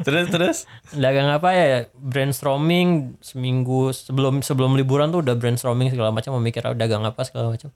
[0.05, 0.57] terus terus.
[0.93, 7.03] dagang apa ya brainstorming seminggu sebelum sebelum liburan tuh udah brainstorming segala macam memikir dagang
[7.03, 7.71] apa segala macam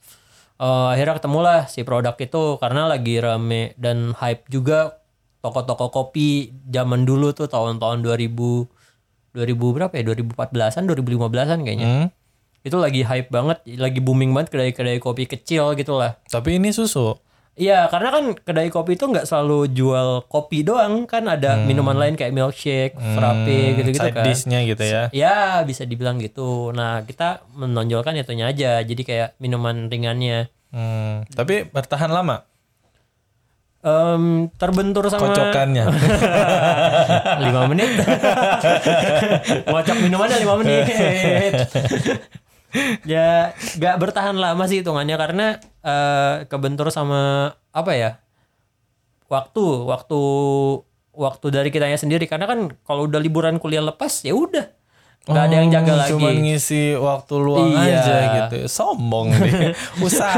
[0.55, 5.03] Eh, akhirnya ketemulah si produk itu karena lagi rame dan hype juga
[5.43, 8.31] toko-toko kopi zaman dulu tuh tahun-tahun 2000
[9.35, 12.07] 2000 berapa ya 2014an 2015an kayaknya Hmm.
[12.65, 17.15] Itu lagi hype banget lagi booming banget kedai-kedai kopi kecil gitu lah Tapi ini susu.
[17.55, 22.19] Iya, karena kan kedai kopi itu nggak selalu jual kopi doang, kan ada minuman lain
[22.19, 24.11] kayak milkshake, frappe gitu-gitu Hmm.
[24.11, 24.25] Side kan.
[24.27, 25.03] dishnya gitu ya.
[25.15, 26.75] Ya, bisa dibilang gitu.
[26.75, 28.83] Nah, kita menonjolkan itunya aja.
[28.83, 30.51] Jadi kayak minuman ringannya.
[30.75, 31.23] Hmm.
[31.31, 32.43] Tapi bertahan lama
[33.85, 35.85] Em, terbentur sama kocokannya.
[37.45, 37.91] 5 menit.
[39.69, 40.85] Ngocok minumannya 5 menit.
[43.05, 45.47] ya, nggak bertahan lama sih hitungannya karena
[45.81, 47.21] eh, kebentur sama
[47.71, 48.11] apa ya?
[49.27, 50.21] Waktu, waktu
[51.11, 54.67] waktu dari kitanya sendiri karena kan kalau udah liburan kuliah lepas ya udah
[55.25, 56.13] nggak ada yang jaga Oh, lagi.
[56.13, 57.97] Cuman ngisi waktu luang Iya.
[57.97, 58.69] aja gitu.
[58.69, 59.73] Sombong nih.
[60.05, 60.37] Usaha.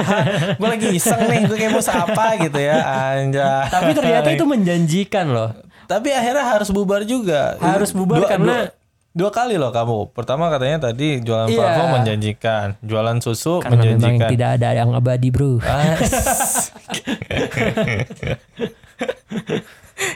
[0.54, 1.42] Gue lagi iseng nih.
[1.44, 2.76] Gue kayak mau apa gitu ya.
[3.18, 3.66] Anjay.
[3.66, 5.50] Tapi ternyata itu menjanjikan loh.
[5.90, 7.58] Tapi akhirnya harus bubar juga.
[7.58, 8.85] Harus bubar Dua- karena- dua,
[9.16, 10.12] dua kali loh kamu.
[10.12, 11.56] Pertama katanya tadi jualan Iya.
[11.56, 14.28] Bravo menjanjikan, jualan susu Karena memang menjanjikan.
[14.28, 15.56] tidak ada yang abadi bro.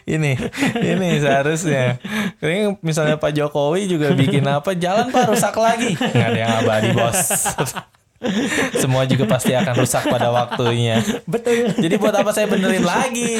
[0.04, 0.36] Ini
[0.76, 1.96] ini seharusnya
[2.42, 6.90] ini misalnya Pak Jokowi juga bikin apa jalan Pak rusak lagi nggak ada yang abadi
[6.92, 7.16] bos
[8.82, 11.72] semua juga pasti akan rusak pada waktunya Betul.
[11.72, 13.32] jadi buat apa saya benerin lagi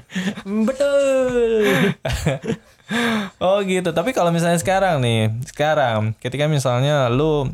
[0.66, 1.92] Betul.
[3.42, 3.90] Oh gitu.
[3.90, 7.50] Tapi kalau misalnya sekarang nih sekarang ketika misalnya lu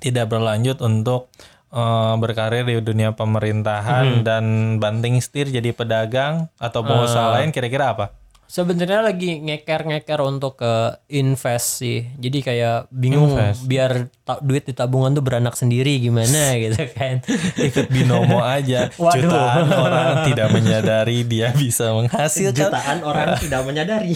[0.00, 1.28] tidak berlanjut untuk
[1.74, 4.44] eh, berkarir di dunia pemerintahan dan
[4.80, 8.21] banting setir jadi pedagang atau pengusaha lain kira-kira apa
[8.52, 10.74] Sebenarnya lagi ngeker-ngeker untuk ke
[11.08, 12.04] invest sih.
[12.20, 13.32] Jadi kayak bingung
[13.64, 17.24] biar ta- duit di tabungan tuh beranak sendiri gimana gitu kan.
[17.56, 19.24] ikut binomo aja Waduh.
[19.24, 24.12] jutaan orang tidak menyadari dia bisa menghasilkan Jutaan orang tidak menyadari.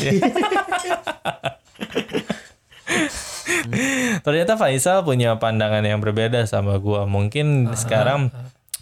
[4.21, 8.29] ternyata Faisal punya pandangan yang berbeda sama gua mungkin sekarang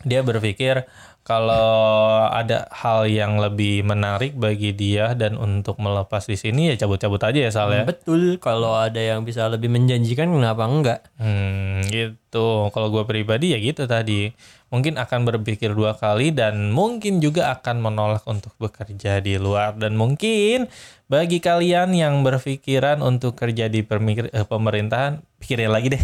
[0.02, 0.84] dia berpikir
[1.24, 7.16] kalau ada hal yang lebih menarik bagi dia dan untuk melepas di sini ya cabut-cabut
[7.24, 8.36] aja ya Sal ya Betul.
[8.44, 11.00] Kalau ada yang bisa lebih menjanjikan kenapa enggak?
[11.16, 12.20] Hmm, gitu.
[12.70, 14.34] Kalau gue pribadi ya gitu tadi.
[14.74, 19.78] Mungkin akan berpikir dua kali dan mungkin juga akan menolak untuk bekerja di luar.
[19.78, 20.66] Dan mungkin
[21.04, 26.02] bagi kalian yang berpikiran untuk kerja di eh, pemerintahan, pikirin lagi deh.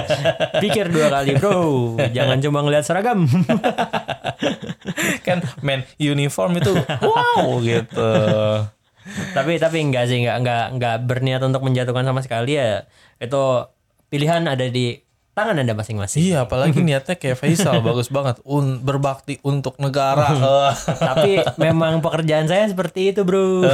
[0.62, 1.96] Pikir dua kali bro.
[2.12, 3.24] Jangan cuma ngeliat seragam.
[5.26, 8.12] kan men uniform itu wow gitu.
[9.34, 12.84] tapi tapi enggak sih enggak enggak enggak berniat untuk menjatuhkan sama sekali ya.
[13.22, 13.70] Itu
[14.12, 15.00] pilihan ada di
[15.32, 16.20] tangan anda masing-masing.
[16.22, 20.28] Iya, apalagi niatnya kayak Faisal bagus banget, un berbakti untuk negara.
[21.08, 23.64] Tapi memang pekerjaan saya seperti itu bro.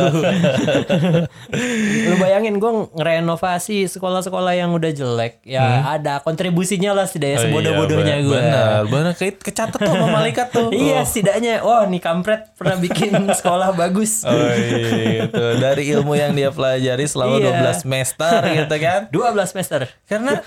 [2.09, 8.25] Lu bayangin gue ngerenovasi sekolah-sekolah yang udah jelek, ya ada kontribusinya lah setidaknya sebodoh-bodohnya iya,
[8.25, 8.39] gue.
[8.39, 10.71] Benar, benar Ke- kecatet tuh sama malaikat tuh.
[10.71, 14.23] Iya setidaknya, wah nih kampret pernah bikin sekolah bagus.
[14.23, 15.45] Oh iya, gitu.
[15.59, 17.75] Dari ilmu yang dia pelajari selama Iya.
[17.75, 19.01] 12 semester gitu kan.
[19.11, 19.81] 12 semester.
[20.07, 20.39] Karena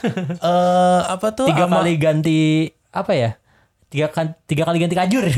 [1.07, 2.39] apa tuh Tiga ama- kali ganti
[2.91, 3.31] apa ya?
[3.91, 5.25] Tiga, kan, tiga kali ganti kajur.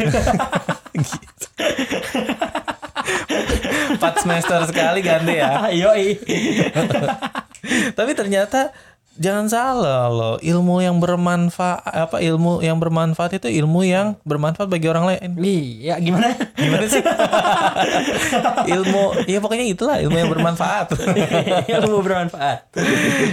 [3.94, 5.68] empat semester sekali ganti ya.
[5.82, 6.18] Yoi.
[7.94, 8.74] Tapi ternyata
[9.16, 14.88] jangan salah loh, ilmu yang bermanfaat apa ilmu yang bermanfaat itu ilmu yang bermanfaat bagi
[14.90, 15.38] orang lain.
[15.38, 16.34] Iya, gimana?
[16.58, 17.04] Gimana sih?
[18.74, 20.88] ilmu, ya pokoknya itulah ilmu yang bermanfaat.
[21.74, 22.70] Ilmu bermanfaat.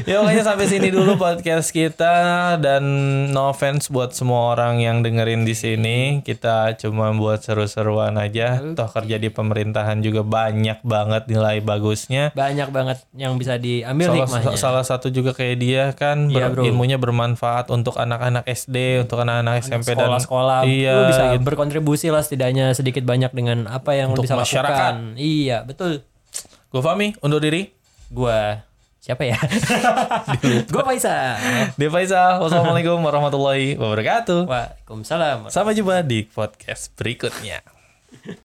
[0.07, 2.15] ya pokoknya sampai sini dulu podcast kita
[2.59, 2.83] dan
[3.31, 5.99] no offense buat semua orang yang dengerin di sini.
[6.23, 8.61] Kita cuma buat seru-seruan aja.
[8.75, 12.31] Toh kerja di pemerintahan juga banyak banget nilai bagusnya.
[12.35, 14.57] Banyak banget yang bisa diambil Salah, hikmahnya.
[14.59, 16.63] salah satu juga kayak dia kan Iya, ber- bro.
[16.67, 21.43] ilmunya bermanfaat untuk anak-anak SD, untuk anak-anak SMP dan sekolah-sekolah Iya, lu bisa gitu.
[21.45, 24.93] berkontribusi lah setidaknya sedikit banyak dengan apa yang lu Untuk bisa masyarakat.
[24.99, 25.15] lakukan.
[25.15, 26.03] Iya, betul.
[26.69, 27.71] Gue Fami, undur diri.
[28.09, 28.67] Gua
[28.99, 29.39] siapa ya?
[30.71, 31.39] Gua Faisal.
[31.73, 32.39] Dia Faisal.
[32.39, 34.45] Wassalamualaikum warahmatullahi wabarakatuh.
[34.45, 35.49] Waalaikumsalam.
[35.49, 37.63] Sampai jumpa di podcast berikutnya.